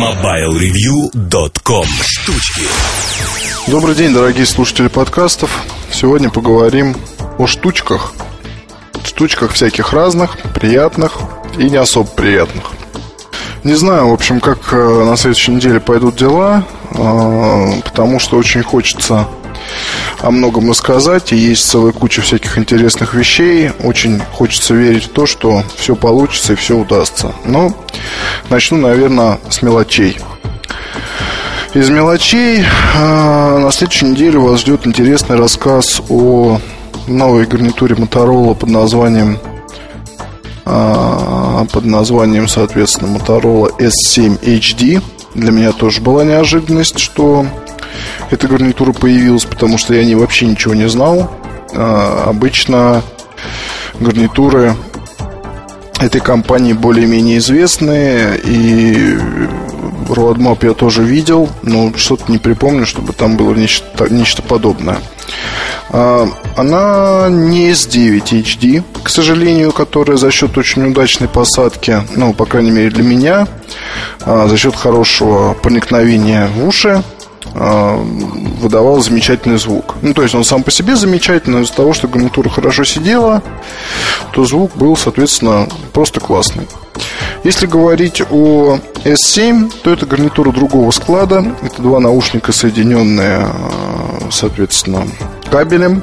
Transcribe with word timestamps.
MobileReview.com 0.00 1.84
Штучки 2.00 2.62
Добрый 3.66 3.94
день, 3.94 4.14
дорогие 4.14 4.46
слушатели 4.46 4.88
подкастов. 4.88 5.62
Сегодня 5.92 6.30
поговорим 6.30 6.96
о 7.36 7.46
штучках. 7.46 8.14
Штучках 9.04 9.52
всяких 9.52 9.92
разных, 9.92 10.38
приятных 10.54 11.18
и 11.58 11.68
не 11.68 11.76
особо 11.76 12.08
приятных. 12.08 12.70
Не 13.62 13.74
знаю, 13.74 14.08
в 14.08 14.14
общем, 14.14 14.40
как 14.40 14.72
э, 14.72 15.04
на 15.04 15.18
следующей 15.18 15.52
неделе 15.52 15.80
пойдут 15.80 16.16
дела, 16.16 16.64
э, 16.92 17.82
потому 17.84 18.18
что 18.20 18.38
очень 18.38 18.62
хочется 18.62 19.28
о 20.20 20.30
многом 20.30 20.70
рассказать, 20.70 21.32
и 21.32 21.36
есть 21.36 21.68
целая 21.68 21.92
куча 21.92 22.22
всяких 22.22 22.58
интересных 22.58 23.14
вещей. 23.14 23.70
Очень 23.82 24.20
хочется 24.32 24.74
верить 24.74 25.04
в 25.04 25.08
то, 25.08 25.26
что 25.26 25.64
все 25.76 25.96
получится 25.96 26.52
и 26.52 26.56
все 26.56 26.76
удастся. 26.76 27.32
Но 27.44 27.74
начну, 28.48 28.78
наверное, 28.78 29.38
с 29.48 29.62
мелочей. 29.62 30.18
Из 31.74 31.88
мелочей 31.88 32.62
э, 32.62 33.58
на 33.58 33.70
следующей 33.70 34.06
неделе 34.06 34.38
вас 34.38 34.60
ждет 34.60 34.86
интересный 34.86 35.36
рассказ 35.36 36.02
о 36.08 36.58
новой 37.06 37.46
гарнитуре 37.46 37.94
Motorola 37.94 38.54
под 38.54 38.70
названием 38.70 39.38
а, 40.64 41.64
под 41.72 41.84
названием, 41.84 42.46
соответственно, 42.46 43.16
Motorola 43.16 43.76
S7 43.78 44.40
HD. 44.40 45.02
Для 45.34 45.50
меня 45.50 45.72
тоже 45.72 46.00
была 46.00 46.24
неожиданность, 46.24 46.98
что 46.98 47.46
эта 48.30 48.48
гарнитура 48.48 48.92
появилась, 48.92 49.44
потому 49.44 49.78
что 49.78 49.94
я 49.94 50.00
о 50.00 50.04
ней 50.04 50.14
вообще 50.14 50.46
ничего 50.46 50.74
не 50.74 50.88
знал. 50.88 51.30
А, 51.74 52.24
обычно 52.28 53.02
гарнитуры 53.98 54.74
этой 56.00 56.20
компании 56.20 56.72
более-менее 56.72 57.38
известные, 57.38 58.38
и 58.42 59.18
Roadmap 60.08 60.64
я 60.64 60.72
тоже 60.72 61.02
видел, 61.02 61.48
но 61.62 61.92
что-то 61.96 62.30
не 62.32 62.38
припомню, 62.38 62.86
чтобы 62.86 63.12
там 63.12 63.36
было 63.36 63.54
нечто, 63.54 64.08
нечто 64.08 64.42
подобное. 64.42 64.98
А, 65.90 66.28
она 66.56 67.28
не 67.28 67.70
S9 67.70 68.22
HD, 68.22 68.82
к 69.02 69.08
сожалению, 69.08 69.72
которая 69.72 70.16
за 70.16 70.30
счет 70.30 70.56
очень 70.56 70.86
удачной 70.86 71.28
посадки, 71.28 72.02
ну, 72.16 72.32
по 72.32 72.46
крайней 72.46 72.70
мере 72.70 72.90
для 72.90 73.02
меня, 73.02 73.46
а, 74.22 74.46
за 74.48 74.56
счет 74.56 74.74
хорошего 74.74 75.54
проникновения 75.54 76.48
в 76.48 76.66
уши, 76.66 77.02
выдавал 77.54 79.00
замечательный 79.00 79.58
звук. 79.58 79.96
Ну, 80.02 80.14
то 80.14 80.22
есть 80.22 80.34
он 80.34 80.44
сам 80.44 80.62
по 80.62 80.70
себе 80.70 80.96
замечательный, 80.96 81.62
из-за 81.62 81.74
того, 81.74 81.92
что 81.92 82.08
гарнитура 82.08 82.48
хорошо 82.48 82.84
сидела, 82.84 83.42
то 84.32 84.44
звук 84.44 84.76
был, 84.76 84.96
соответственно, 84.96 85.68
просто 85.92 86.20
классный. 86.20 86.68
Если 87.42 87.66
говорить 87.66 88.22
о 88.30 88.78
S7, 89.04 89.72
то 89.82 89.90
это 89.90 90.04
гарнитура 90.06 90.52
другого 90.52 90.90
склада. 90.90 91.54
Это 91.62 91.80
два 91.82 91.98
наушника, 91.98 92.52
соединенные, 92.52 93.46
соответственно, 94.30 95.06
кабелем, 95.50 96.02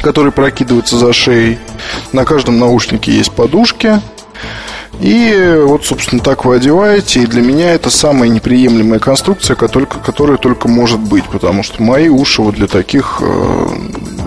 который 0.00 0.30
прокидывается 0.30 0.96
за 0.96 1.12
шеей. 1.12 1.58
На 2.12 2.24
каждом 2.24 2.58
наушнике 2.58 3.12
есть 3.12 3.32
подушки. 3.32 4.00
И 5.00 5.60
вот, 5.64 5.84
собственно, 5.84 6.20
так 6.20 6.44
вы 6.44 6.56
одеваете. 6.56 7.22
И 7.22 7.26
для 7.26 7.40
меня 7.40 7.72
это 7.72 7.90
самая 7.90 8.28
неприемлемая 8.28 8.98
конструкция, 8.98 9.54
которая, 9.54 10.38
только 10.38 10.68
может 10.68 10.98
быть. 10.98 11.24
Потому 11.24 11.62
что 11.62 11.82
мои 11.82 12.08
уши 12.08 12.42
вот 12.42 12.56
для 12.56 12.66
таких 12.66 13.22
э, 13.22 13.66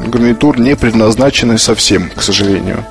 гарнитур 0.07 0.59
не 0.59 0.75
предназначены 0.75 1.57
совсем, 1.57 2.09
к 2.15 2.21
сожалению. 2.21 2.85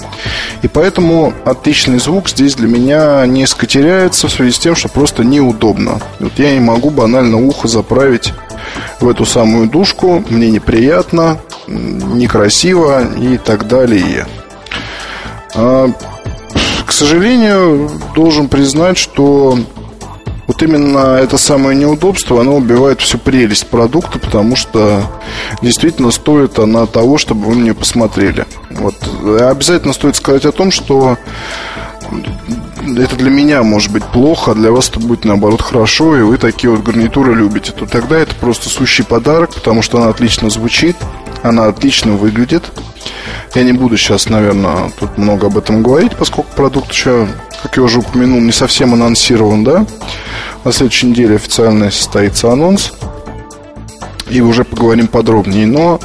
И 0.63 0.69
поэтому 0.69 1.33
отличный 1.45 1.99
звук 1.99 2.29
здесь 2.29 2.55
для 2.55 2.69
меня 2.69 3.25
не 3.27 3.47
скотеряется 3.47 4.29
в 4.29 4.33
связи 4.33 4.53
с 4.53 4.59
тем, 4.59 4.77
что 4.77 4.89
просто 4.89 5.25
неудобно. 5.25 6.01
Вот 6.19 6.33
я 6.39 6.53
не 6.53 6.61
могу 6.61 6.91
банально 6.91 7.39
ухо 7.39 7.67
заправить 7.67 8.35
в 9.01 9.09
эту 9.09 9.25
самую 9.25 9.69
душку. 9.69 10.23
Мне 10.29 10.51
неприятно, 10.51 11.39
некрасиво 11.67 13.05
и 13.17 13.39
так 13.39 13.67
далее. 13.67 14.27
Сожалению, 17.01 17.91
должен 18.15 18.49
признать, 18.49 18.99
что 18.99 19.59
вот 20.47 20.63
именно 20.63 21.17
это 21.17 21.39
самое 21.39 21.75
неудобство, 21.75 22.43
оно 22.43 22.55
убивает 22.57 23.01
всю 23.01 23.17
прелесть 23.17 23.69
продукта, 23.69 24.19
потому 24.19 24.55
что 24.55 25.05
действительно 25.63 26.11
стоит 26.11 26.59
она 26.59 26.85
того, 26.85 27.17
чтобы 27.17 27.47
вы 27.47 27.57
нее 27.57 27.73
посмотрели. 27.73 28.45
Вот. 28.69 28.97
Обязательно 29.41 29.95
стоит 29.95 30.15
сказать 30.15 30.45
о 30.45 30.53
том, 30.53 30.71
что 30.71 31.17
это 32.85 33.17
для 33.17 33.31
меня 33.31 33.63
может 33.63 33.91
быть 33.91 34.05
плохо, 34.05 34.51
а 34.51 34.55
для 34.55 34.71
вас 34.71 34.91
это 34.91 35.01
будет 35.01 35.25
наоборот 35.25 35.63
хорошо, 35.63 36.19
и 36.19 36.21
вы 36.21 36.37
такие 36.37 36.71
вот 36.71 36.83
гарнитуры 36.83 37.35
любите, 37.35 37.73
то 37.73 37.87
тогда 37.87 38.19
это 38.19 38.35
просто 38.35 38.69
сущий 38.69 39.05
подарок, 39.05 39.55
потому 39.55 39.81
что 39.81 39.97
она 39.97 40.11
отлично 40.11 40.51
звучит, 40.51 40.99
она 41.43 41.65
отлично 41.65 42.13
выглядит. 42.13 42.71
Я 43.55 43.65
не 43.65 43.73
буду 43.73 43.97
сейчас, 43.97 44.29
наверное, 44.29 44.93
тут 44.99 45.19
много 45.19 45.49
об 45.49 45.59
этом 45.59 45.83
говорить, 45.83 46.17
поскольку 46.17 46.51
продукт 46.55 46.93
еще, 46.93 47.27
как 47.63 47.77
я 47.77 47.83
уже 47.83 47.99
упомянул, 47.99 48.41
не 48.41 48.53
совсем 48.53 48.95
анонсирован, 48.95 49.65
да. 49.65 49.87
На 50.65 50.73
следующей 50.73 51.09
неделе 51.09 51.37
официально 51.37 51.91
состоится 51.91 52.53
анонс. 52.53 52.93
И 54.29 54.41
уже 54.41 54.63
поговорим 54.63 55.09
подробнее. 55.09 55.67
Но 55.67 55.99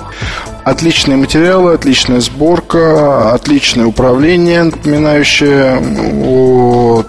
отличные 0.63 1.17
материалы, 1.17 1.73
отличная 1.73 2.19
сборка, 2.19 3.31
отличное 3.33 3.85
управление, 3.85 4.63
напоминающее 4.63 5.79
о 6.25 7.03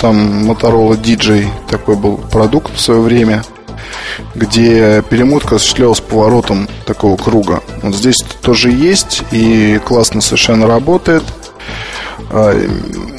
там 0.00 0.50
Motorola 0.50 0.98
DJ. 0.98 1.46
Такой 1.68 1.96
был 1.96 2.16
продукт 2.16 2.74
в 2.74 2.80
свое 2.80 3.00
время 3.00 3.42
где 4.34 5.02
перемотка 5.02 5.56
осуществлялась 5.56 6.00
поворотом 6.00 6.68
такого 6.86 7.16
круга. 7.16 7.62
Вот 7.82 7.94
здесь 7.94 8.18
тоже 8.42 8.70
есть 8.70 9.22
и 9.30 9.80
классно 9.84 10.20
совершенно 10.20 10.66
работает. 10.66 11.24
А, 12.30 12.54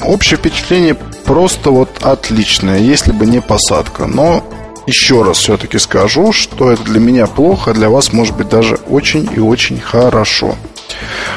общее 0.02 0.38
впечатление 0.38 0.94
просто 0.94 1.70
вот 1.70 1.90
отличное, 2.02 2.78
если 2.78 3.12
бы 3.12 3.26
не 3.26 3.40
посадка. 3.40 4.06
Но 4.06 4.44
еще 4.86 5.22
раз 5.22 5.38
все-таки 5.38 5.78
скажу, 5.78 6.32
что 6.32 6.70
это 6.70 6.82
для 6.82 7.00
меня 7.00 7.26
плохо, 7.26 7.70
а 7.70 7.74
для 7.74 7.88
вас 7.88 8.12
может 8.12 8.36
быть 8.36 8.48
даже 8.48 8.76
очень 8.88 9.28
и 9.34 9.40
очень 9.40 9.80
хорошо. 9.80 10.56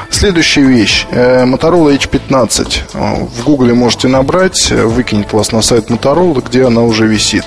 Следующая 0.10 0.64
вещь. 0.64 1.06
Э, 1.12 1.46
Motorola 1.46 1.98
H15. 1.98 2.80
Э, 2.94 3.26
в 3.26 3.44
гугле 3.44 3.74
можете 3.74 4.08
набрать, 4.08 4.72
э, 4.72 4.84
выкинет 4.84 5.34
вас 5.34 5.52
на 5.52 5.62
сайт 5.62 5.90
Motorola, 5.90 6.44
где 6.46 6.66
она 6.66 6.82
уже 6.82 7.08
висит. 7.08 7.46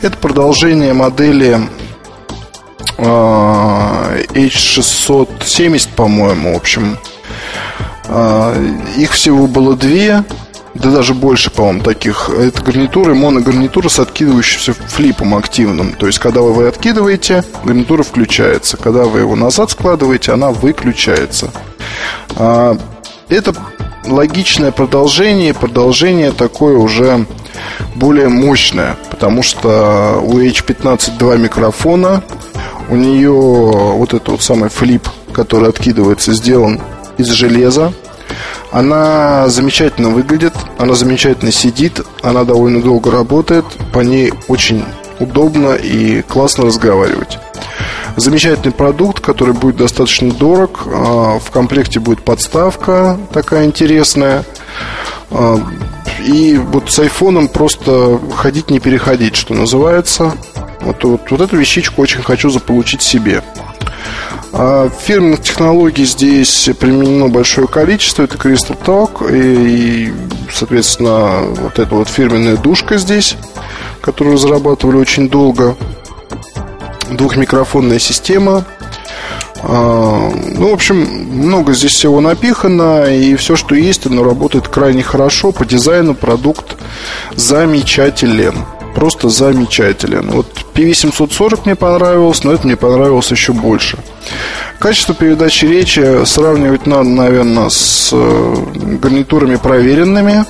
Это 0.00 0.16
продолжение 0.18 0.92
модели 0.92 1.58
H670, 2.98 5.88
по-моему, 5.96 6.54
в 6.54 6.56
общем. 6.56 6.98
Их 8.96 9.12
всего 9.12 9.46
было 9.46 9.76
две 9.76 10.24
да 10.74 10.90
даже 10.90 11.14
больше, 11.14 11.50
по-моему, 11.50 11.82
таких. 11.82 12.30
Это 12.30 12.62
гарнитуры, 12.62 13.14
моногарнитура 13.14 13.88
с 13.88 13.98
откидывающимся 13.98 14.72
флипом 14.72 15.34
активным. 15.34 15.92
То 15.92 16.06
есть, 16.06 16.18
когда 16.18 16.40
вы 16.40 16.50
его 16.50 16.68
откидываете, 16.68 17.44
гарнитура 17.62 18.02
включается. 18.02 18.76
Когда 18.76 19.04
вы 19.04 19.20
его 19.20 19.36
назад 19.36 19.70
складываете, 19.70 20.32
она 20.32 20.50
выключается. 20.50 21.50
А, 22.36 22.76
это 23.28 23.54
логичное 24.06 24.72
продолжение, 24.72 25.54
продолжение 25.54 26.32
такое 26.32 26.76
уже 26.76 27.26
более 27.94 28.28
мощное, 28.28 28.96
потому 29.10 29.42
что 29.42 30.20
у 30.22 30.38
H15 30.38 31.18
два 31.18 31.36
микрофона, 31.36 32.22
у 32.88 32.96
нее 32.96 33.30
вот 33.30 34.14
этот 34.14 34.28
вот 34.28 34.42
самый 34.42 34.68
флип, 34.68 35.08
который 35.32 35.68
откидывается, 35.68 36.32
сделан 36.32 36.80
из 37.18 37.28
железа, 37.28 37.92
она 38.70 39.48
замечательно 39.48 40.08
выглядит, 40.08 40.54
она 40.78 40.94
замечательно 40.94 41.52
сидит, 41.52 42.00
она 42.22 42.44
довольно 42.44 42.80
долго 42.80 43.10
работает, 43.10 43.64
по 43.92 44.00
ней 44.00 44.32
очень 44.48 44.84
удобно 45.20 45.74
и 45.74 46.22
классно 46.22 46.64
разговаривать. 46.64 47.38
Замечательный 48.16 48.72
продукт, 48.72 49.20
который 49.20 49.54
будет 49.54 49.76
достаточно 49.76 50.32
дорог. 50.32 50.82
А, 50.86 51.38
в 51.38 51.50
комплекте 51.50 51.98
будет 51.98 52.22
подставка 52.22 53.18
такая 53.32 53.64
интересная. 53.64 54.44
А, 55.30 55.58
и 56.24 56.56
вот 56.56 56.90
с 56.90 56.98
айфоном 56.98 57.48
просто 57.48 58.20
ходить 58.34 58.70
не 58.70 58.80
переходить, 58.80 59.36
что 59.36 59.54
называется. 59.54 60.32
Вот, 60.80 61.02
вот, 61.04 61.30
вот 61.30 61.40
эту 61.40 61.56
вещичку 61.56 62.02
очень 62.02 62.22
хочу 62.22 62.50
заполучить 62.50 63.02
себе. 63.02 63.42
А 64.52 64.90
фирменных 64.90 65.40
технологий 65.40 66.04
здесь 66.04 66.68
применено 66.78 67.28
большое 67.28 67.66
количество. 67.66 68.24
Это 68.24 68.36
Crystal 68.36 68.78
Talk 68.78 69.32
и, 69.32 70.08
и, 70.08 70.12
соответственно, 70.52 71.40
вот 71.46 71.78
эта 71.78 71.94
вот 71.94 72.08
фирменная 72.08 72.58
душка 72.58 72.98
здесь, 72.98 73.36
которую 74.02 74.34
разрабатывали 74.34 74.96
очень 74.96 75.30
долго. 75.30 75.76
Двухмикрофонная 77.16 77.98
система. 77.98 78.64
А, 79.64 80.30
ну, 80.58 80.70
в 80.70 80.72
общем, 80.72 80.96
много 80.96 81.72
здесь 81.72 81.92
всего 81.92 82.20
напихано, 82.20 83.04
и 83.04 83.36
все, 83.36 83.54
что 83.56 83.74
есть, 83.74 84.06
оно 84.06 84.24
работает 84.24 84.68
крайне 84.68 85.02
хорошо. 85.02 85.52
По 85.52 85.64
дизайну 85.64 86.14
продукт 86.14 86.76
замечателен. 87.36 88.54
просто 88.94 89.28
замечателен. 89.30 90.30
Вот 90.30 90.46
P840 90.74 91.60
мне 91.64 91.76
понравилось, 91.76 92.44
но 92.44 92.52
это 92.52 92.66
мне 92.66 92.76
понравилось 92.76 93.30
еще 93.30 93.52
больше. 93.52 93.98
Качество 94.78 95.14
передачи 95.14 95.64
речи 95.64 96.24
сравнивать 96.26 96.86
надо, 96.86 97.08
наверное, 97.08 97.68
с 97.70 98.10
э, 98.12 98.54
гарнитурами 99.00 99.56
проверенными, 99.56 100.44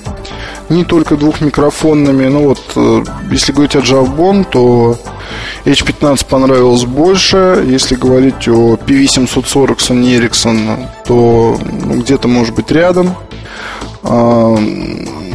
не 0.70 0.84
только 0.84 1.16
двухмикрофонными. 1.16 2.26
Ну 2.26 2.48
вот, 2.48 2.60
э, 2.74 3.04
если 3.30 3.52
говорить 3.52 3.76
о 3.76 3.80
Jawbone, 3.80 4.46
то 4.50 4.98
H15 5.64 6.26
понравилось 6.28 6.84
больше. 6.84 7.64
Если 7.66 7.94
говорить 7.94 8.48
о 8.48 8.74
P840 8.74 9.78
Sony 9.78 10.18
Ericsson, 10.18 10.88
то 11.06 11.58
ну, 11.84 12.00
где-то 12.00 12.28
может 12.28 12.54
быть 12.54 12.70
рядом. 12.70 13.14
А, 14.02 14.56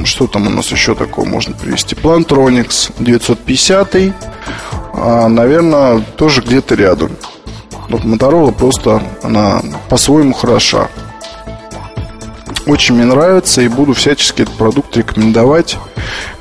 что 0.04 0.28
там 0.28 0.48
у 0.48 0.50
нас 0.50 0.72
еще 0.72 0.96
такого 0.96 1.26
можно 1.26 1.56
привести? 1.56 1.96
Plantronics 1.96 2.92
950. 3.00 4.14
А, 4.94 5.28
наверное, 5.28 6.02
тоже 6.18 6.42
где-то 6.42 6.76
рядом. 6.76 7.12
Вот 7.90 8.02
Motorola 8.02 8.52
просто, 8.52 9.02
она 9.24 9.62
по-своему 9.90 10.34
хороша. 10.34 10.90
Очень 12.66 12.96
мне 12.96 13.06
нравится 13.06 13.62
и 13.62 13.70
буду 13.70 13.94
всячески 13.94 14.42
этот 14.42 14.56
продукт 14.56 14.98
рекомендовать 14.98 15.78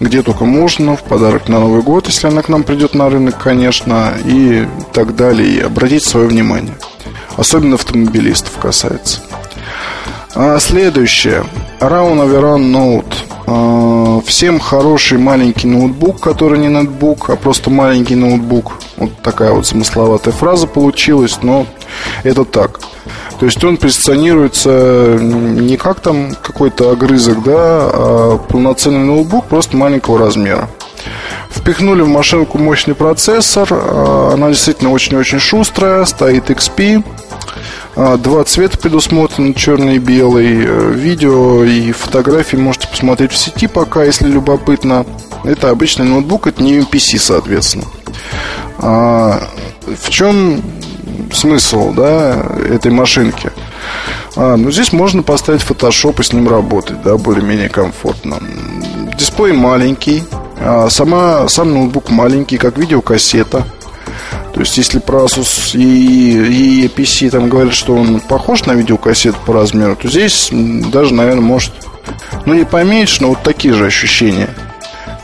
где 0.00 0.22
только 0.22 0.44
можно, 0.44 0.96
в 0.96 1.02
подарок 1.02 1.48
на 1.48 1.60
Новый 1.60 1.82
год, 1.82 2.06
если 2.06 2.28
она 2.28 2.42
к 2.42 2.48
нам 2.48 2.62
придет 2.62 2.94
на 2.94 3.08
рынок, 3.08 3.38
конечно, 3.42 4.14
и 4.24 4.66
так 4.92 5.16
далее. 5.16 5.48
И 5.48 5.60
обратить 5.60 6.04
свое 6.04 6.26
внимание. 6.26 6.74
Особенно 7.36 7.74
автомобилистов 7.74 8.56
касается. 8.58 9.20
А 10.34 10.58
следующее. 10.58 11.44
Raun 11.80 12.18
Averan 12.18 12.70
Note. 12.70 13.14
А, 13.46 14.20
всем 14.26 14.58
хороший 14.58 15.18
маленький 15.18 15.68
ноутбук, 15.68 16.20
который 16.20 16.58
не 16.58 16.68
ноутбук, 16.68 17.30
а 17.30 17.36
просто 17.36 17.70
маленький 17.70 18.16
ноутбук. 18.16 18.72
Вот 18.96 19.10
такая 19.22 19.52
вот 19.52 19.66
смысловатая 19.66 20.34
фраза 20.34 20.66
получилась, 20.66 21.38
но 21.42 21.66
это 22.24 22.44
так. 22.44 22.80
То 23.38 23.47
есть 23.47 23.62
он 23.62 23.77
позиционируется 23.77 25.19
не 25.21 25.77
как 25.77 26.00
там 26.00 26.35
какой-то 26.43 26.91
огрызок, 26.91 27.43
да, 27.43 27.53
а 27.55 28.38
полноценный 28.38 29.05
ноутбук 29.05 29.47
просто 29.47 29.77
маленького 29.77 30.19
размера. 30.19 30.69
Впихнули 31.50 32.03
в 32.03 32.09
машинку 32.09 32.59
мощный 32.59 32.94
процессор, 32.94 33.69
а, 33.71 34.31
она 34.35 34.49
действительно 34.49 34.91
очень-очень 34.91 35.38
шустрая, 35.38 36.05
стоит 36.05 36.50
XP, 36.50 37.05
а, 37.94 38.17
Два 38.17 38.44
цвета 38.44 38.79
предусмотрены, 38.79 39.55
черный 39.55 39.97
и 39.97 39.99
белый. 39.99 40.65
Э, 40.67 40.93
видео 40.93 41.65
и 41.65 41.93
фотографии 41.93 42.56
можете 42.56 42.88
посмотреть 42.88 43.33
в 43.33 43.37
сети 43.37 43.67
пока, 43.67 44.05
если 44.05 44.29
любопытно. 44.29 45.06
Это 45.44 45.71
обычный 45.71 46.05
ноутбук, 46.05 46.47
это 46.47 46.62
не 46.62 46.81
PC, 46.81 47.19
соответственно. 47.19 47.87
В 48.79 50.11
чем 50.11 50.61
смысл 51.32 51.93
да, 51.93 52.46
этой 52.70 52.90
машинки. 52.90 53.50
А, 54.37 54.56
ну, 54.56 54.70
здесь 54.70 54.93
можно 54.93 55.23
поставить 55.23 55.62
Photoshop 55.62 56.20
и 56.20 56.23
с 56.23 56.32
ним 56.32 56.49
работать, 56.49 57.02
да, 57.02 57.17
более-менее 57.17 57.69
комфортно. 57.69 58.38
Дисплей 59.19 59.52
маленький, 59.52 60.25
а 60.61 60.88
сама, 60.90 61.49
сам 61.49 61.73
ноутбук 61.73 62.11
маленький, 62.11 62.58
как 62.58 62.78
видеокассета. 62.78 63.64
То 64.52 64.61
есть, 64.61 64.76
если 64.78 64.99
про 64.99 65.25
Asus 65.25 65.76
и, 65.76 66.84
и 66.84 66.88
PC 66.88 67.31
там 67.31 67.49
говорят, 67.49 67.75
что 67.75 67.94
он 67.94 68.20
похож 68.20 68.64
на 68.64 68.73
видеокассету 68.73 69.37
по 69.44 69.52
размеру, 69.52 69.96
то 69.96 70.08
здесь 70.08 70.49
даже, 70.50 71.12
наверное, 71.12 71.43
может, 71.43 71.73
ну, 72.46 72.55
не 72.55 72.64
поменьше, 72.64 73.23
но 73.23 73.28
вот 73.31 73.43
такие 73.43 73.75
же 73.75 73.87
ощущения– 73.87 74.49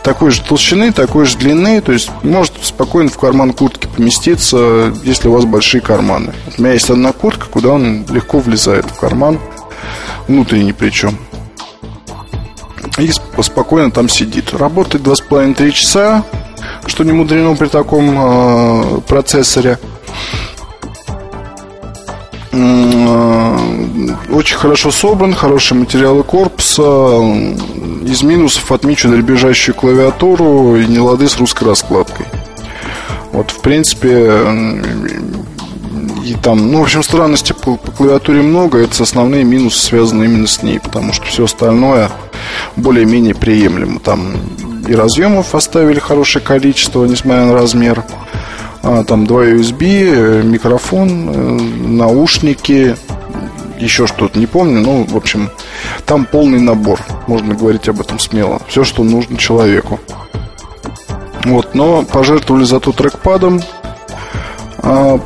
такой 0.02 0.30
же 0.30 0.42
толщины, 0.42 0.92
такой 0.92 1.26
же 1.26 1.36
длины, 1.38 1.80
то 1.80 1.92
есть 1.92 2.10
может 2.22 2.52
спокойно 2.62 3.10
в 3.10 3.18
карман 3.18 3.52
куртки 3.52 3.86
поместиться, 3.86 4.92
если 5.04 5.28
у 5.28 5.32
вас 5.32 5.44
большие 5.44 5.80
карманы. 5.80 6.34
У 6.58 6.62
меня 6.62 6.72
есть 6.72 6.90
одна 6.90 7.12
куртка, 7.12 7.46
куда 7.46 7.70
он 7.70 8.04
легко 8.08 8.38
влезает 8.38 8.86
в 8.86 8.98
карман, 8.98 9.38
внутренний 10.28 10.72
причем. 10.72 11.16
И 12.98 13.10
спокойно 13.42 13.90
там 13.90 14.08
сидит. 14.08 14.52
Работает 14.52 15.04
2,5-3 15.04 15.70
часа, 15.70 16.24
что 16.86 17.04
не 17.04 17.12
мудрено 17.12 17.54
при 17.56 17.68
таком 17.68 18.14
э, 18.18 19.00
процессоре. 19.02 19.78
Э, 23.12 23.56
очень 24.30 24.56
хорошо 24.56 24.90
собран, 24.90 25.34
хорошие 25.34 25.78
материалы 25.78 26.22
корпуса. 26.22 26.82
Из 28.04 28.22
минусов 28.22 28.70
отмечу 28.72 29.08
дребезжащую 29.08 29.74
клавиатуру 29.74 30.76
и 30.76 30.86
не 30.86 30.98
лады 30.98 31.28
с 31.28 31.36
русской 31.38 31.64
раскладкой. 31.64 32.26
Вот, 33.32 33.50
в 33.50 33.60
принципе, 33.60 34.42
и 36.24 36.34
там, 36.34 36.70
ну, 36.70 36.80
в 36.80 36.82
общем, 36.82 37.02
странностей 37.02 37.54
по, 37.54 37.76
по 37.76 37.90
клавиатуре 37.90 38.42
много. 38.42 38.78
Это 38.78 39.02
основные 39.02 39.44
минусы 39.44 39.78
связаны 39.78 40.24
именно 40.24 40.46
с 40.46 40.62
ней, 40.62 40.80
потому 40.80 41.12
что 41.12 41.26
все 41.26 41.44
остальное 41.44 42.10
более-менее 42.76 43.34
приемлемо. 43.34 44.00
Там 44.00 44.34
и 44.88 44.94
разъемов 44.94 45.54
оставили 45.54 45.98
хорошее 45.98 46.44
количество, 46.44 47.04
несмотря 47.04 47.44
на 47.44 47.54
размер. 47.54 48.04
А, 48.82 49.04
там 49.04 49.26
два 49.26 49.44
USB, 49.44 49.82
э, 49.82 50.42
микрофон, 50.42 51.30
э, 51.30 51.62
наушники, 51.86 52.96
еще 53.78 54.06
что-то, 54.06 54.38
не 54.38 54.46
помню, 54.46 54.80
ну, 54.80 55.04
в 55.04 55.16
общем, 55.16 55.50
там 56.04 56.24
полный 56.24 56.60
набор, 56.60 57.00
можно 57.26 57.54
говорить 57.54 57.88
об 57.88 58.00
этом 58.00 58.18
смело. 58.18 58.60
Все, 58.68 58.84
что 58.84 59.04
нужно 59.04 59.36
человеку. 59.36 60.00
Вот, 61.44 61.74
но 61.74 62.02
пожертвовали 62.02 62.64
зато 62.64 62.92
трекпадом, 62.92 63.62
а, 64.78 65.20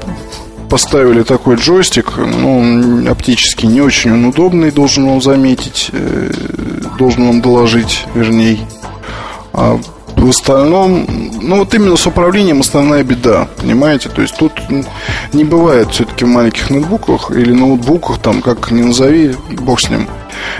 поставили 0.69 1.23
такой 1.23 1.57
джойстик, 1.57 2.13
ну, 2.17 3.11
оптически 3.11 3.67
не 3.67 3.81
очень 3.81 4.13
он 4.13 4.25
удобный, 4.27 4.71
должен 4.71 5.07
вам 5.07 5.23
заметить, 5.23 5.91
э, 5.93 6.31
должен 6.99 7.27
вам 7.27 7.41
доложить, 7.41 8.07
вернее. 8.15 8.59
А 9.53 9.79
в 10.27 10.31
остальном, 10.31 11.07
ну 11.41 11.59
вот 11.59 11.73
именно 11.73 11.97
с 11.97 12.05
управлением 12.05 12.61
основная 12.61 13.05
беда, 13.05 13.49
понимаете? 13.59 14.09
То 14.09 14.23
есть 14.23 14.37
тут 14.37 14.53
не 15.33 15.45
бывает 15.45 15.93
все-таки 15.93 16.25
в 16.25 16.29
маленьких 16.29 16.69
ноутбуках 16.69 17.31
или 17.31 17.53
ноутбуках, 17.53 18.19
там 18.19 18.43
как 18.43 18.73
ни 18.73 18.83
назови, 18.83 19.37
бог 19.51 19.81
с 19.81 19.89
ним, 19.89 20.09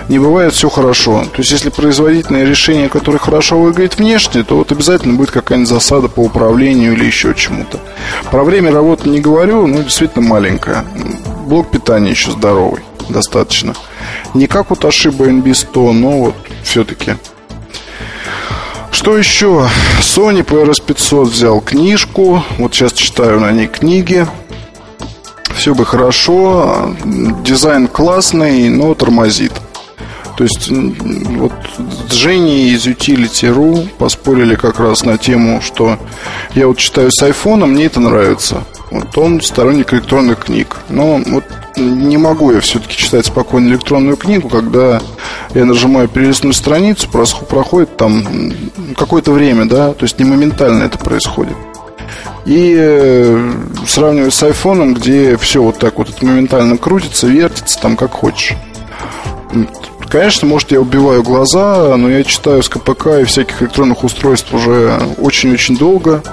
не 0.07 0.19
бывает 0.19 0.53
все 0.53 0.69
хорошо. 0.69 1.25
То 1.25 1.39
есть 1.39 1.51
если 1.51 1.69
производительное 1.69 2.45
решение, 2.45 2.87
которое 2.87 3.17
хорошо 3.17 3.59
выглядит 3.59 3.97
внешне, 3.97 4.43
то 4.43 4.55
вот 4.55 4.71
обязательно 4.71 5.15
будет 5.15 5.31
какая-нибудь 5.31 5.69
засада 5.69 6.07
по 6.07 6.21
управлению 6.21 6.93
или 6.93 7.03
еще 7.03 7.33
чему-то. 7.35 7.81
Про 8.31 8.45
время 8.45 8.71
работы 8.71 9.09
не 9.09 9.19
говорю, 9.19 9.67
но 9.67 9.81
действительно 9.81 10.25
маленькая. 10.25 10.85
Блок 11.45 11.71
питания 11.71 12.11
еще 12.11 12.31
здоровый, 12.31 12.83
достаточно. 13.09 13.73
Не 14.33 14.47
как 14.47 14.71
у 14.71 14.75
Toshiba 14.75 15.27
NB100, 15.41 15.91
но 15.91 16.19
вот 16.19 16.35
все-таки 16.63 17.15
что 18.91 19.17
еще? 19.17 19.67
Sony 20.01 20.43
PRS-500 20.43 21.23
взял 21.25 21.61
книжку. 21.61 22.43
Вот 22.57 22.73
сейчас 22.73 22.93
читаю 22.93 23.39
на 23.39 23.51
ней 23.51 23.67
книги. 23.67 24.27
Все 25.55 25.73
бы 25.73 25.85
хорошо. 25.85 26.95
Дизайн 27.43 27.87
классный, 27.87 28.69
но 28.69 28.93
тормозит. 28.93 29.53
То 30.37 30.43
есть 30.43 30.69
вот 30.69 31.53
с 32.09 32.13
Женей 32.13 32.75
из 32.75 32.85
Utility.ru 32.85 33.87
поспорили 33.97 34.55
как 34.55 34.79
раз 34.79 35.03
на 35.03 35.17
тему, 35.17 35.61
что 35.61 35.97
я 36.53 36.67
вот 36.67 36.77
читаю 36.77 37.11
с 37.11 37.23
айфона, 37.23 37.65
мне 37.65 37.85
это 37.85 37.99
нравится. 37.99 38.63
Вот 38.91 39.17
он 39.17 39.41
сторонник 39.41 39.93
электронных 39.93 40.45
книг. 40.45 40.77
Но 40.89 41.21
вот 41.25 41.43
не 41.75 42.17
могу 42.17 42.51
я 42.51 42.61
все-таки 42.61 42.95
читать 42.95 43.25
спокойно 43.25 43.67
электронную 43.67 44.17
книгу, 44.17 44.49
когда 44.49 45.01
я 45.53 45.65
нажимаю 45.65 46.07
перелистную 46.07 46.53
страницу, 46.53 47.09
проходит 47.09 47.97
там 47.97 48.23
какое-то 48.95 49.31
время, 49.31 49.65
да, 49.65 49.93
то 49.93 50.03
есть 50.03 50.19
не 50.19 50.25
моментально 50.25 50.83
это 50.83 50.97
происходит. 50.97 51.55
И 52.45 52.75
э, 52.77 53.51
сравниваю 53.85 54.31
с 54.31 54.41
айфоном, 54.41 54.93
где 54.93 55.35
все 55.37 55.61
вот 55.61 55.79
так 55.79 55.97
вот 55.97 56.21
моментально 56.21 56.77
крутится, 56.77 57.27
вертится, 57.27 57.79
там 57.79 57.97
как 57.97 58.11
хочешь. 58.11 58.55
Конечно, 60.09 60.47
может, 60.47 60.71
я 60.71 60.79
убиваю 60.79 61.21
глаза, 61.21 61.95
но 61.97 62.09
я 62.09 62.23
читаю 62.23 62.63
с 62.63 62.69
КПК 62.69 63.19
и 63.19 63.25
всяких 63.25 63.61
электронных 63.61 64.05
устройств 64.05 64.53
уже 64.53 64.97
очень-очень 65.17 65.75
долго. 65.77 66.23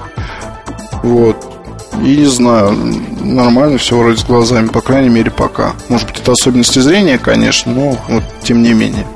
Вот. 1.02 1.53
И 2.02 2.16
не 2.16 2.26
знаю, 2.26 2.76
нормально 3.22 3.78
все 3.78 3.96
вроде 3.96 4.18
с 4.18 4.24
глазами, 4.24 4.68
по 4.68 4.80
крайней 4.80 5.10
мере, 5.10 5.30
пока. 5.30 5.72
Может 5.88 6.08
быть, 6.08 6.20
это 6.20 6.32
особенности 6.32 6.78
зрения, 6.80 7.18
конечно, 7.18 7.72
но 7.72 7.98
вот 8.08 8.24
тем 8.42 8.62
не 8.62 8.74
менее. 8.74 9.06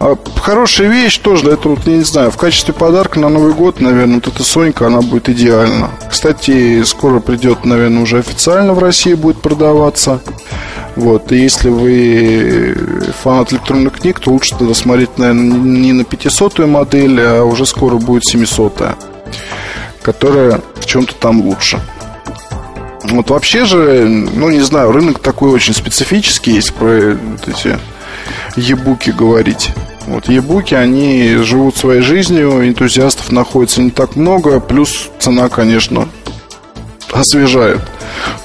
А 0.00 0.16
хорошая 0.40 0.88
вещь 0.88 1.18
тоже, 1.18 1.48
это 1.50 1.68
вот, 1.68 1.86
я 1.86 1.96
не 1.96 2.02
знаю, 2.02 2.32
в 2.32 2.36
качестве 2.36 2.74
подарка 2.74 3.20
на 3.20 3.28
Новый 3.28 3.52
год, 3.52 3.80
наверное, 3.80 4.16
вот 4.16 4.26
эта 4.26 4.42
Сонька, 4.42 4.88
она 4.88 5.00
будет 5.00 5.28
идеальна. 5.28 5.90
Кстати, 6.10 6.82
скоро 6.82 7.20
придет, 7.20 7.64
наверное, 7.64 8.02
уже 8.02 8.18
официально 8.18 8.74
в 8.74 8.80
России 8.80 9.14
будет 9.14 9.40
продаваться. 9.40 10.20
Вот, 10.96 11.30
и 11.30 11.36
если 11.36 11.68
вы 11.68 12.76
фанат 13.22 13.52
электронных 13.52 14.00
книг, 14.00 14.18
то 14.18 14.30
лучше 14.30 14.56
тогда 14.58 14.74
смотреть, 14.74 15.16
наверное, 15.18 15.56
не 15.56 15.92
на 15.92 16.02
500-ю 16.02 16.66
модель, 16.66 17.20
а 17.20 17.44
уже 17.44 17.64
скоро 17.64 17.96
будет 17.98 18.24
700-я, 18.24 18.96
которая 20.02 20.60
в 20.76 20.86
чем-то 20.86 21.14
там 21.14 21.42
лучше. 21.42 21.80
Вот 23.04 23.30
вообще 23.30 23.64
же, 23.64 24.06
ну 24.06 24.48
не 24.50 24.60
знаю, 24.60 24.92
рынок 24.92 25.18
такой 25.18 25.50
очень 25.50 25.74
специфический, 25.74 26.52
если 26.52 26.72
про 26.72 27.16
вот 27.16 27.48
эти 27.48 27.78
ебуки 28.56 29.10
говорить. 29.10 29.70
Вот 30.06 30.28
ебуки, 30.28 30.74
они 30.74 31.36
живут 31.42 31.76
своей 31.76 32.02
жизнью, 32.02 32.66
энтузиастов 32.66 33.30
находится 33.30 33.80
не 33.80 33.90
так 33.90 34.16
много, 34.16 34.60
плюс 34.60 35.10
цена, 35.18 35.48
конечно, 35.48 36.08
освежает. 37.12 37.80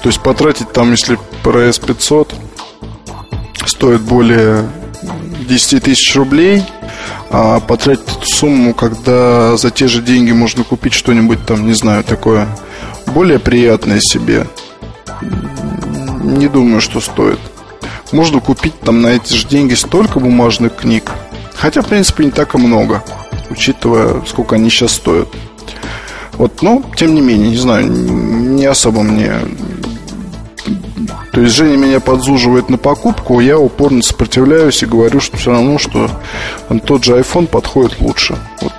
То 0.02 0.08
есть 0.08 0.20
потратить 0.20 0.72
там, 0.72 0.92
если 0.92 1.18
PRS 1.42 1.84
500 1.84 2.34
стоит 3.66 4.00
более 4.02 4.68
10 5.48 5.82
тысяч 5.82 6.14
рублей, 6.14 6.62
а 7.30 7.60
потратить 7.60 8.08
эту 8.08 8.26
сумму, 8.26 8.74
когда 8.74 9.56
за 9.56 9.70
те 9.70 9.86
же 9.86 10.02
деньги 10.02 10.32
можно 10.32 10.64
купить 10.64 10.94
что-нибудь 10.94 11.44
там, 11.46 11.66
не 11.66 11.74
знаю, 11.74 12.04
такое 12.04 12.48
более 13.06 13.38
приятное 13.38 14.00
себе, 14.00 14.46
не 16.22 16.48
думаю, 16.48 16.80
что 16.80 17.00
стоит. 17.00 17.38
Можно 18.12 18.40
купить 18.40 18.78
там 18.80 19.02
на 19.02 19.08
эти 19.08 19.34
же 19.34 19.46
деньги 19.46 19.74
столько 19.74 20.20
бумажных 20.20 20.76
книг, 20.76 21.12
хотя, 21.54 21.82
в 21.82 21.86
принципе, 21.86 22.24
не 22.24 22.30
так 22.30 22.54
и 22.54 22.58
много, 22.58 23.02
учитывая, 23.50 24.22
сколько 24.26 24.56
они 24.56 24.70
сейчас 24.70 24.92
стоят. 24.92 25.28
Вот, 26.32 26.62
но, 26.62 26.82
тем 26.96 27.14
не 27.14 27.20
менее, 27.20 27.50
не 27.50 27.56
знаю, 27.56 27.86
не 27.86 28.64
особо 28.64 29.02
мне 29.02 29.34
то 31.32 31.40
есть 31.40 31.54
Женя 31.54 31.76
меня 31.76 32.00
подзуживает 32.00 32.68
на 32.68 32.78
покупку, 32.78 33.40
я 33.40 33.58
упорно 33.58 34.02
сопротивляюсь 34.02 34.82
и 34.82 34.86
говорю, 34.86 35.20
что 35.20 35.36
все 35.36 35.52
равно, 35.52 35.78
что 35.78 36.10
тот 36.84 37.04
же 37.04 37.18
iPhone 37.18 37.46
подходит 37.46 38.00
лучше. 38.00 38.36
Вот. 38.60 38.72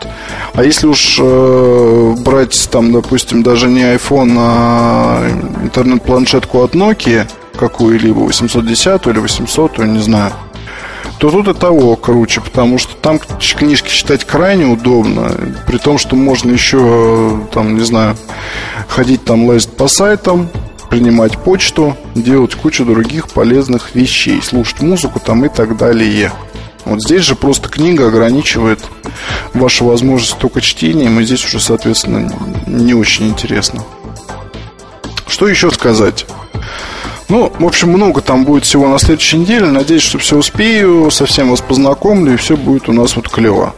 А 0.53 0.63
если 0.63 0.87
уж 0.87 1.17
э, 1.19 2.15
брать 2.19 2.69
там, 2.71 2.91
допустим, 2.91 3.43
даже 3.43 3.67
не 3.67 3.81
iPhone, 3.81 4.35
а 4.37 5.29
интернет-планшетку 5.63 6.61
от 6.63 6.75
Nokia, 6.75 7.29
какую-либо 7.57 8.19
810 8.19 9.07
или 9.07 9.19
800, 9.19 9.77
не 9.79 9.99
знаю, 9.99 10.33
то 11.19 11.29
тут 11.29 11.49
и 11.49 11.53
того 11.53 11.95
круче, 11.97 12.39
потому 12.39 12.77
что 12.77 12.95
там 12.95 13.19
книжки 13.19 13.89
читать 13.89 14.23
крайне 14.23 14.65
удобно, 14.65 15.31
при 15.67 15.77
том, 15.77 15.97
что 15.97 16.15
можно 16.15 16.51
еще, 16.51 17.41
там, 17.53 17.75
не 17.75 17.83
знаю, 17.83 18.15
ходить 18.87 19.25
там, 19.25 19.45
лазить 19.45 19.75
по 19.75 19.89
сайтам, 19.89 20.49
принимать 20.89 21.37
почту, 21.37 21.95
делать 22.15 22.55
кучу 22.55 22.85
других 22.85 23.29
полезных 23.29 23.95
вещей, 23.95 24.41
слушать 24.41 24.81
музыку 24.81 25.19
там 25.19 25.45
и 25.45 25.49
так 25.49 25.77
далее. 25.77 26.31
Вот 26.85 27.01
здесь 27.01 27.21
же 27.21 27.35
просто 27.35 27.69
книга 27.69 28.07
ограничивает 28.07 28.79
ваши 29.53 29.83
возможности 29.83 30.37
только 30.39 30.61
чтением, 30.61 31.19
и 31.19 31.23
здесь 31.23 31.45
уже, 31.45 31.59
соответственно, 31.59 32.31
не 32.65 32.93
очень 32.93 33.27
интересно. 33.27 33.83
Что 35.27 35.47
еще 35.47 35.69
сказать? 35.71 36.25
Ну, 37.27 37.51
в 37.59 37.65
общем, 37.65 37.89
много 37.89 38.21
там 38.21 38.43
будет 38.43 38.65
всего 38.65 38.87
на 38.87 38.97
следующей 38.97 39.37
неделе. 39.37 39.67
Надеюсь, 39.67 40.01
что 40.01 40.17
все 40.17 40.37
успею, 40.37 41.11
совсем 41.11 41.51
вас 41.51 41.61
познакомлю, 41.61 42.33
и 42.33 42.37
все 42.37 42.57
будет 42.57 42.89
у 42.89 42.93
нас 42.93 43.15
вот 43.15 43.29
клево. 43.29 43.75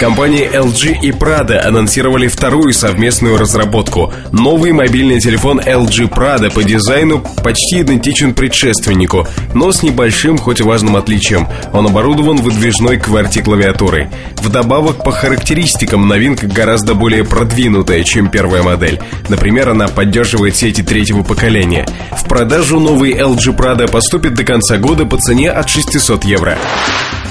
Компании 0.00 0.50
LG 0.50 1.00
и 1.02 1.10
Prada 1.10 1.58
анонсировали 1.58 2.26
вторую 2.26 2.72
совместную 2.72 3.36
разработку. 3.36 4.12
Новый 4.32 4.72
мобильный 4.72 5.20
телефон 5.20 5.60
LG 5.60 6.08
Prada 6.08 6.50
по 6.50 6.64
дизайну 6.64 7.22
почти 7.44 7.82
идентичен 7.82 8.32
предшественнику, 8.32 9.28
но 9.54 9.70
с 9.70 9.82
небольшим, 9.82 10.38
хоть 10.38 10.60
и 10.60 10.62
важным 10.62 10.96
отличием. 10.96 11.46
Он 11.74 11.86
оборудован 11.86 12.38
выдвижной 12.38 12.96
QWERTY-клавиатурой. 12.96 14.08
Вдобавок, 14.38 15.04
по 15.04 15.12
характеристикам 15.12 16.08
новинка 16.08 16.46
гораздо 16.46 16.94
более 16.94 17.24
продвинутая, 17.24 18.02
чем 18.02 18.30
первая 18.30 18.62
модель. 18.62 18.98
Например, 19.28 19.68
она 19.68 19.86
поддерживает 19.86 20.56
сети 20.56 20.82
третьего 20.82 21.22
поколения. 21.22 21.86
В 22.12 22.24
продажу 22.26 22.80
новый 22.80 23.12
LG 23.12 23.54
Prada 23.54 23.86
поступит 23.86 24.32
до 24.32 24.44
конца 24.44 24.78
года 24.78 25.04
по 25.04 25.18
цене 25.18 25.50
от 25.50 25.68
600 25.68 26.24
евро. 26.24 26.56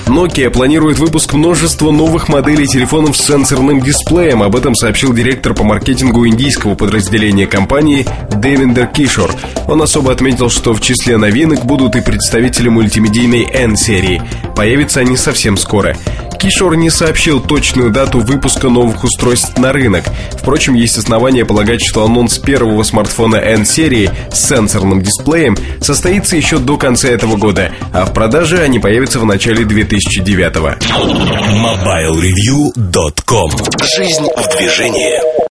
Nokia 0.09 0.49
планирует 0.49 0.97
выпуск 0.97 1.33
множества 1.33 1.91
новых 1.91 2.29
моделей 2.29 2.65
телефонов 2.65 3.15
с 3.15 3.25
сенсорным 3.27 3.79
дисплеем. 3.79 4.41
Об 4.41 4.55
этом 4.55 4.73
сообщил 4.73 5.13
директор 5.13 5.53
по 5.53 5.63
маркетингу 5.63 6.27
индийского 6.27 6.73
подразделения 6.73 7.45
компании 7.45 8.07
Девиндер 8.35 8.87
Кишор. 8.87 9.35
Он 9.67 9.81
особо 9.83 10.11
отметил, 10.11 10.49
что 10.49 10.73
в 10.73 10.81
числе 10.81 11.17
новинок 11.17 11.63
будут 11.63 11.95
и 11.95 12.01
представители 12.01 12.69
мультимедийной 12.69 13.43
N-серии. 13.53 14.21
Появятся 14.55 15.01
они 15.01 15.15
совсем 15.15 15.57
скоро. 15.57 15.95
Кишор 16.39 16.75
не 16.77 16.89
сообщил 16.89 17.41
точную 17.41 17.91
дату 17.91 18.19
выпуска 18.19 18.69
новых 18.69 19.03
устройств 19.03 19.57
на 19.57 19.73
рынок. 19.73 20.05
Впрочем, 20.31 20.73
есть 20.73 20.97
основания 20.97 21.45
полагать, 21.45 21.81
что 21.85 22.05
анонс 22.05 22.37
первого 22.37 22.83
смартфона 22.83 23.35
N-серии 23.35 24.09
с 24.31 24.47
сенсорным 24.47 25.01
дисплеем 25.01 25.57
состоится 25.81 26.37
еще 26.37 26.57
до 26.57 26.77
конца 26.77 27.09
этого 27.09 27.35
года, 27.35 27.73
а 27.93 28.05
в 28.05 28.13
продаже 28.13 28.61
они 28.61 28.79
появятся 28.79 29.19
в 29.19 29.25
начале 29.25 29.65
2009 29.65 30.55
MobileReview.com 31.59 33.51
Жизнь 33.97 34.27
в 34.35 34.57
движении 34.57 35.48